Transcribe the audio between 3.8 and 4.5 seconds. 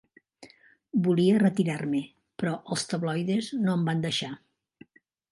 van deixar.